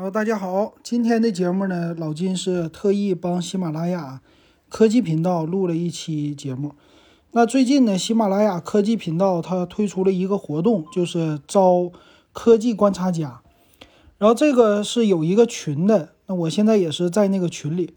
[0.00, 4.20] 好，大家好，今天的节目呢，老金是特意帮喜马拉雅
[4.68, 6.74] 科技频道录了一期节目。
[7.32, 11.90] 那最近呢，喜马拉雅科技频道它推出了一个活动，就是招
[12.32, 13.40] 科技观察家。
[14.18, 17.94] 然后这个是有一个群的，那我现在也是在那个群里。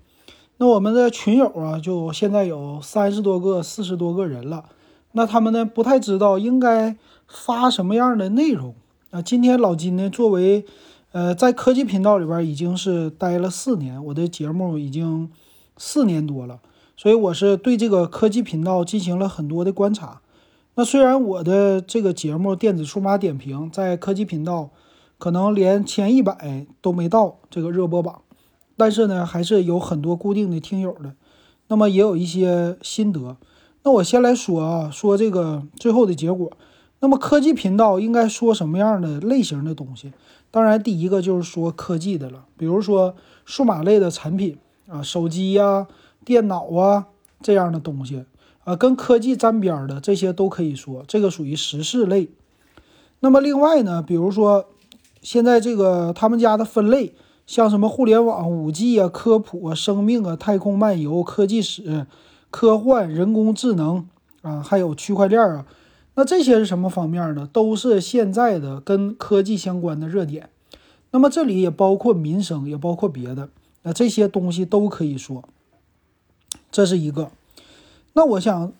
[0.58, 4.66] 那我们的群友啊，就现在有三十多个、四十多个人了。
[5.12, 6.98] 那他们呢，不太知道应该
[7.28, 8.74] 发什么样的内容。
[9.12, 10.66] 那今天老金呢，作为
[11.12, 15.30] 呃在科技频道里边已经是待了四年，我的节目已经
[15.78, 16.62] 四年多了，
[16.96, 20.22] 所以我是对这个科技频道进行了很多的观察。
[20.76, 24.70] 那虽然我的这个节目《电子数码点评》在科技频道
[25.18, 28.22] 可能连前一百都没到这个热播榜，
[28.78, 31.14] 但是呢，还是有很多固定的听友的。
[31.68, 33.36] 那么也有一些心得。
[33.84, 36.52] 那我先来说啊，说这个最后的结果。
[37.02, 40.14] 那么科技频道应该说什么样的类型的东西？
[40.52, 45.88] 当然，第一个就是说科技的了，比如说数码类的产品啊，手机呀、
[46.24, 47.08] 电脑啊
[47.42, 48.26] 这样的东西
[48.64, 52.30] 啊，跟科技沾边的这些都可以说，这个属于时事类。
[53.22, 54.66] 那么另外呢，比如说
[55.22, 57.16] 现在这个他们家的分类，
[57.48, 62.06] 像什么互联网、五 G 啊、科普啊、生命啊、太空漫游、科技史、
[62.52, 64.08] 科幻、人工智能
[64.44, 65.66] 啊，还有区块链啊。
[66.16, 67.48] 那这些是什么方面呢？
[67.52, 70.50] 都是现在的跟科技相关的热点。
[71.12, 73.50] 那么这里也包括民生，也包括别的。
[73.84, 75.44] 那这些东西都可以说，
[76.72, 77.32] 这是一个。
[78.14, 78.74] 那我想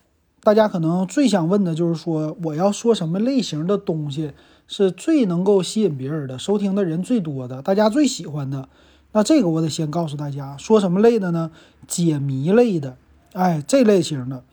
[0.44, 4.34] 大家可能最想问的就是说，我要说什么类型的东西
[4.68, 8.68] 是最能够吸引别人的，收听的人最多的，大家最喜欢的。
[9.14, 11.52] 那这个我得先告诉大家，说什么类的呢？
[11.88, 12.98] 解谜类的，
[13.34, 14.44] 哎，这类型的，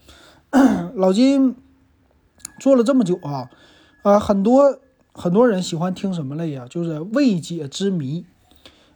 [0.94, 1.56] 老金。
[2.58, 3.50] 做了这么久啊，
[4.02, 4.78] 啊，很多
[5.12, 6.66] 很多人喜欢听什么类呀？
[6.68, 8.24] 就是未解之谜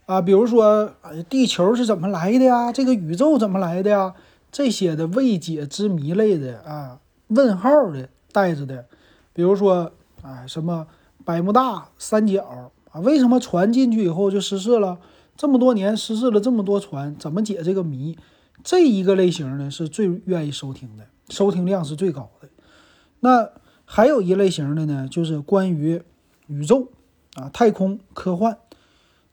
[0.06, 0.92] 啊，比如说，
[1.28, 2.72] 地球是怎么来的呀？
[2.72, 4.14] 这个宇宙怎么来的呀？
[4.50, 8.84] 这些的未解之谜类的啊，问号的带着的，
[9.32, 9.92] 比如说，
[10.22, 10.86] 啊，什么
[11.24, 13.00] 百慕大三角啊？
[13.00, 14.98] 为什么船进去以后就失事了？
[15.34, 18.18] 这么多年失事了这么多船，怎么解这个谜？
[18.62, 22.48] 这一个类型呢，是最愿意收听的，收听量是最高的。
[23.24, 23.50] 那
[23.84, 26.02] 还有一类型的呢，就是关于
[26.48, 26.88] 宇宙
[27.34, 28.58] 啊、太空科幻。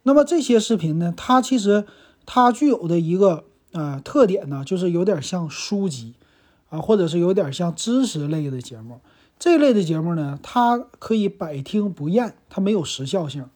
[0.04, 1.86] 那么这些视频呢，它其实
[2.28, 6.14] 它具有的一个呃特点呢，就是有点像书籍
[6.70, 9.02] 啊，或者是有点像知识类的节目。
[9.40, 13.50] 这类的节目呢，它可以百听不厌，它没有时效性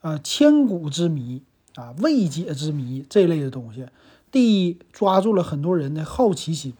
[0.00, 0.18] 啊。
[0.24, 1.42] 千古之谜
[1.74, 3.86] 啊，未解之谜这类的东西，
[4.30, 6.72] 第一抓住了很多人的好奇心。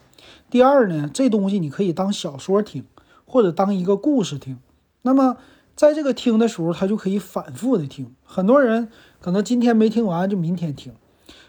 [0.50, 2.84] 第二呢，这东西你可以当小说听，
[3.24, 4.58] 或者当一个故事听。
[5.02, 5.36] 那么
[5.74, 8.14] 在这个听的时候，他就可以反复的听。
[8.24, 8.88] 很多人
[9.20, 10.92] 可能今天没听完，就明天听。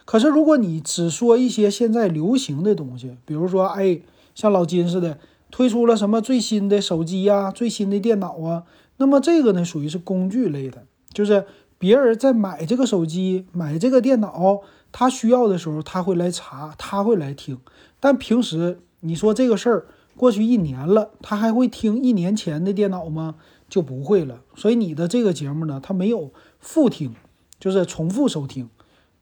[0.06, 4.00] 可是如果你只说一些现在流行的东西，比如说，哎，
[4.34, 5.18] 像老金似的，
[5.52, 8.64] 推出了什么最新的手机呀、最新的电脑啊，
[8.98, 11.46] 那么这个呢，属于是工具类的，就是
[11.78, 14.62] 别人在买这个手机、买这个电脑，
[14.92, 17.60] 他需要的时候，他会来查，他会来听。
[18.00, 23.36] 但平时你说这个事儿过去一年了，他还会听一年前的电脑吗？
[23.70, 24.42] 就不会了。
[24.56, 27.14] 所以你的这个节目呢，它没有复听，
[27.60, 28.70] 就是重复收听。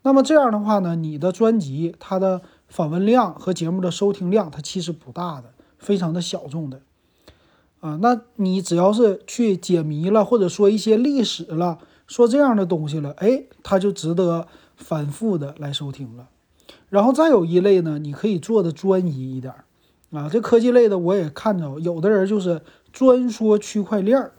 [0.03, 6.81] 那么这样的话呢，你的专辑它的访问量和节目的收听量，它其实不大的，非常的小众的。
[7.79, 16.29] 啊，那你只要是去解谜了，或者说一些历史了，说这样的东西了，哎，他就值得反复的来收听了。
[16.89, 19.65] 然后再有一类呢，你可以做的专一一点儿
[20.17, 20.29] 啊。
[20.29, 22.61] 这科技类的我也看着，有的人就是
[22.93, 24.33] 专说区块链儿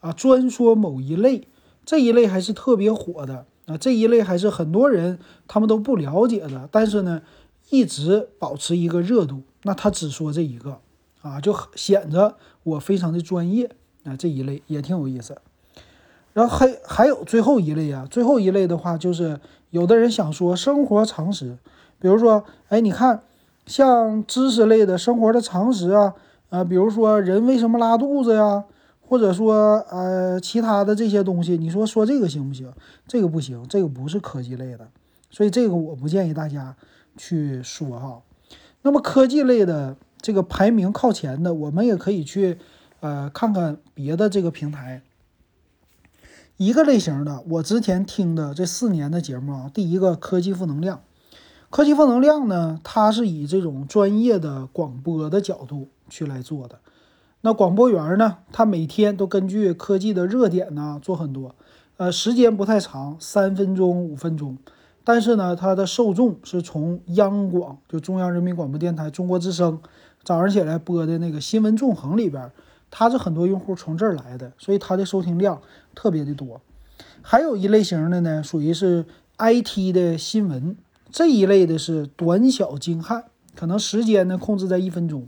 [0.00, 1.48] 啊，专说某一类，
[1.84, 3.76] 这一类还是特别火的啊。
[3.76, 7.20] 这一类还是很多人他们都不了解的，但是呢，
[7.70, 9.42] 一直保持一个热度。
[9.64, 10.78] 那他只说这一个
[11.20, 13.70] 啊，就显着我非常的专业
[14.04, 14.16] 啊。
[14.16, 15.36] 这一类也挺有意思。
[16.32, 19.40] 然后还还有最后一类啊，最后一类的话就是
[19.70, 21.58] 有的人想说生活常识。
[21.98, 23.22] 比如说，哎，你看，
[23.66, 26.14] 像知识类的生活的常识啊，
[26.50, 28.64] 呃，比如说人为什么拉肚子呀，
[29.00, 32.72] 或者说呃其他的这些东西，你说说这个行不行？
[33.06, 34.88] 这个不行，这个不是科技类的，
[35.30, 36.76] 所以这个我不建议大家
[37.16, 38.22] 去说哈。
[38.82, 42.58] 那么科技类的这个排名靠前的，我们也可以去
[43.00, 45.02] 呃看看别的这个平台。
[46.56, 51.00] 一个类型的，我之前听的这四年的节目啊，第一个科技负能量。
[51.70, 56.78] 科技负能量呢，它是以这种专业的广播的角度去来做的。
[57.42, 61.54] 那广播员呢，他每天都根据科技的热点呢做很多。
[61.96, 64.56] 呃，时间不太长，三分钟、五分钟。
[65.04, 69.78] 但是呢，它的受众是从央广，就中央人民广播电台中国之声
[70.22, 72.50] 早上起来播的那个新闻纵横里边，
[72.90, 75.60] 它是很多用户从这儿来的，所以它的收听量
[75.94, 76.60] 特别的多。
[77.22, 79.04] 还有一类型的呢，属于是
[79.38, 80.76] IT 的新闻
[81.10, 83.24] 这一类的是短小精悍，
[83.54, 85.26] 可能时间呢控制在一分钟。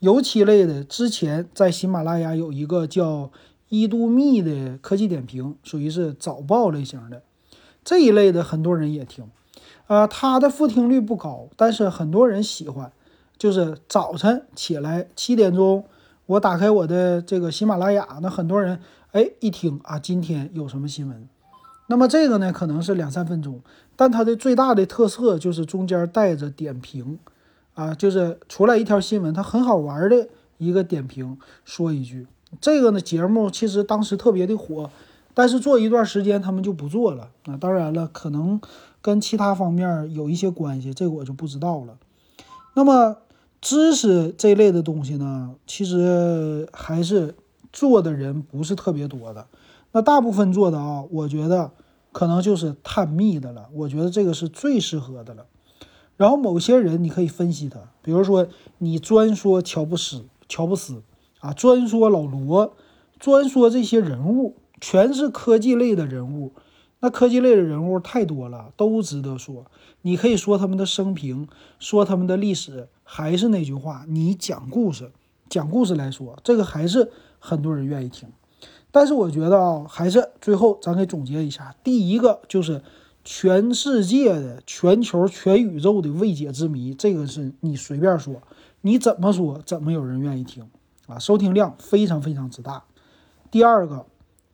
[0.00, 3.30] 油漆类的之前在喜马拉雅有一个叫
[3.68, 7.22] 一度密的科技点评，属于是早报类型的。
[7.84, 9.24] 这一类的很多人也听，
[9.86, 12.92] 啊，它的复听率不高，但是很多人喜欢。
[13.38, 15.84] 就是早晨起来七点钟，
[16.26, 18.78] 我打开我的这个喜马拉雅，那很多人
[19.10, 21.28] 哎一听啊，今天有什么新闻？
[21.92, 23.60] 那么这个呢，可能是两三分钟，
[23.94, 27.18] 但它的最大的特色就是中间带着点评，
[27.74, 31.36] 啊，就是出来一条新闻，它很好玩的一个点评，
[31.66, 32.26] 说一句。
[32.62, 34.88] 这个呢节目其实当时特别的火。
[35.34, 37.28] 但是做一段时间，他们就不做了。
[37.44, 38.58] 那当然了，可能
[39.02, 41.98] 跟其他方面有一些关系，这个我就不知道了。
[42.72, 43.18] 那么
[43.60, 47.34] 知识这类的东西呢，其实还是
[47.70, 49.46] 做的人不是特别多的。
[49.92, 51.70] 那大部分做的啊，我觉得
[52.12, 53.68] 可能就是探秘的了。
[53.72, 55.46] 我觉得这个是最适合的了。
[56.16, 58.46] 然后某些人你可以分析他，比如说
[58.78, 61.02] 你专说乔布斯、乔布斯
[61.40, 62.74] 啊，专说老罗，
[63.18, 64.56] 专说这些人物。
[64.84, 66.54] 全是科技类的人物，
[66.98, 69.64] 那科技类的人物太多了，都值得说。
[70.00, 71.46] 你可以说他们的生平，
[71.78, 75.12] 说他们的历史，还是那句话，你讲故事，
[75.48, 78.28] 讲故事来说，这个还是很多人愿意听。
[78.92, 82.80] 但是我觉得啊，还是最后咱给总结一下，第一个就是
[83.24, 88.40] 全世界的、全球、全宇宙的未解之谜，这个是你随便说，
[88.82, 90.70] 你怎么说，怎么有人愿意听
[91.08, 91.18] 啊？
[91.18, 92.84] 收听量非常非常之大。
[93.50, 94.06] 第二个。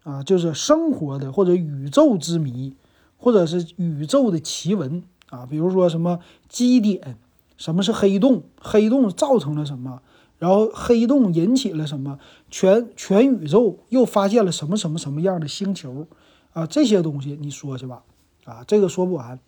[0.05, 2.75] 啊，就是生活的或者宇宙之谜，
[3.19, 7.19] 或者是宇宙的奇闻啊，比如说什么基点，
[7.58, 10.00] 什么是黑洞，黑洞造成了什么，
[10.38, 12.19] 然后黑洞引起了什么，
[12.50, 16.06] 全全宇宙又发现了什么什么什么样的星球
[16.52, 18.02] 啊，这些东西你说去吧，
[18.44, 19.38] 啊，这个说不完，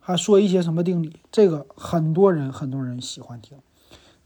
[0.00, 3.56] 还说一些什么定理，这个很多人很多人喜欢听，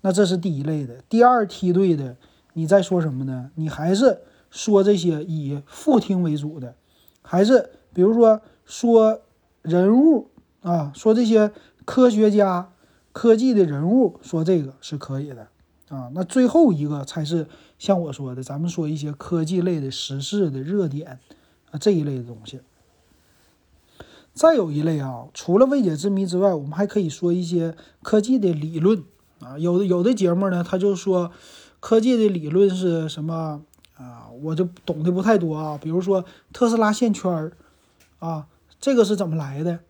[0.01, 2.17] 那这是第一类的，第二梯队的，
[2.55, 3.51] 你在说什么呢？
[3.55, 4.21] 你还是。
[4.51, 6.75] 说这些以复听为主的，
[7.21, 9.21] 还是比如说说
[9.61, 10.31] 人物
[10.63, 11.53] 啊，说这些
[11.85, 12.73] 科学家、
[13.13, 15.49] 科技的人物，说这个是可以的
[15.89, 16.11] 啊。
[16.15, 17.47] 那最后一个才是
[17.79, 21.19] 像我说的，咱们说一些科技类的时事的热点
[21.71, 22.61] 啊这一类的东西。
[24.35, 29.03] 再有一类啊，除了未解之谜之外，我们还可以说一些科技的理论
[29.41, 29.59] 啊。
[29.59, 31.33] 有的有的节目呢，他就说
[31.81, 33.63] 科技的理论是什么？
[33.97, 35.77] 啊，我就懂得不太多啊。
[35.83, 37.53] 比如说特斯拉线圈儿，
[38.21, 38.47] 啊，
[38.81, 39.81] 这个是怎么来的？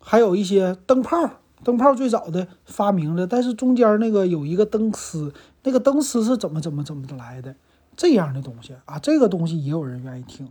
[0.00, 1.16] 还有一些灯泡，
[1.64, 5.32] 灯泡最早的发明的，但是中间那个有一个灯丝，
[5.62, 7.54] 那个灯丝是怎么怎么怎么来的？
[7.96, 10.48] 这样的东西啊，这个东西也有人愿意听。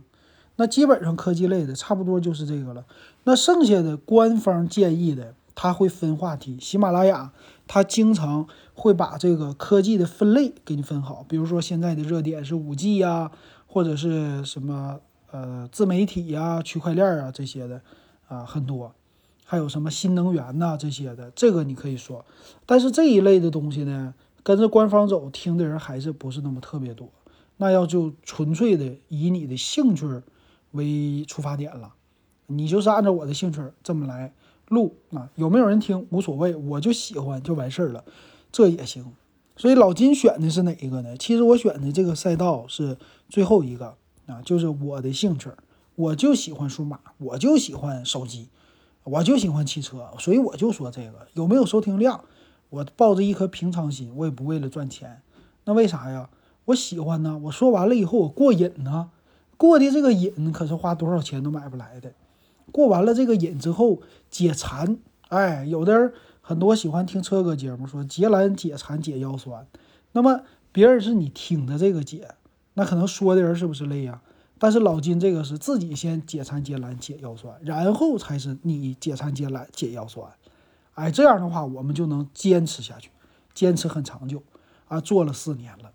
[0.56, 2.84] 那基本上科技类的差不多就是这个了。
[3.24, 6.58] 那剩下的官方建议的，他会分话题。
[6.60, 7.32] 喜马拉雅
[7.66, 8.46] 它经常。
[8.74, 13.30] 会把这个科技的分类给你分好，比如说现在的热点是五 G 呀，
[13.66, 14.98] 或者是什么
[15.30, 17.82] 呃自媒体呀、区块链啊这些的
[18.28, 18.92] 啊很多，
[19.52, 22.24] 还有什么新能源呐这些的，这个你可以说。
[22.64, 27.06] 但是这一类的东西呢，跟着官方走，听的人还是不是那么特别多。
[27.58, 30.06] 那要就纯粹的以你的兴趣
[30.70, 31.92] 为出发点了，
[32.46, 34.32] 你就是按照我的兴趣这么来
[34.68, 38.02] 录啊，有没有人听无所谓，我就喜欢就完事儿了。
[38.50, 39.12] 这也行，
[39.58, 41.14] 所以老金选的是哪一个呢？
[41.18, 42.96] 其实我选的这个赛道是
[43.28, 45.50] 最后一个啊，就是我的兴趣，
[45.94, 48.48] 我就喜欢数码，我就喜欢手机，
[49.04, 52.24] 我就喜欢汽车，所以我就说这个有没有收听量，
[52.70, 55.22] 我抱着一颗平常心，我也不为了赚钱，
[55.64, 56.30] 那为啥呀？
[56.66, 59.10] 我喜欢呢，我说完了以后我过瘾呢，
[59.56, 62.12] 过的这个瘾可是花多少钱都买不来的，
[62.70, 66.12] 过完了这个瘾之后解馋，哎，有的人。
[66.44, 69.64] 很多喜欢听车哥节目，说解懒解馋解腰酸，
[70.10, 70.40] 那么
[70.72, 72.34] 别人是你听的这个解，
[72.74, 74.20] 那可能说的人是不是累呀？
[74.62, 80.30] 但是老金这个是自己先解馋解懒解腰酸，然后才是你解馋解懒解腰酸，
[80.94, 83.10] 哎，这样的话我们就能坚持下去，
[83.52, 84.40] 坚持很长久
[84.86, 85.90] 啊，做了四年了，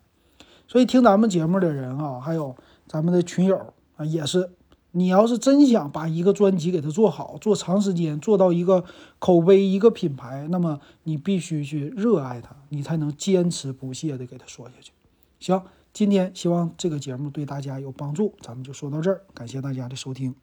[0.67, 4.49] 所以听咱们节目的人啊，还有咱们的群友啊，也是。
[4.91, 8.83] 你要是真想把一个专辑给它做好，做长时间，做到一个
[9.19, 14.91] 口碑、一个品牌，那么你必须去热爱它，你才能坚持不懈的给它说下去。
[15.39, 15.61] 行，
[15.97, 20.35] 今天希望这个节目对大家有帮助，咱们就说到这儿，感谢大家的收听。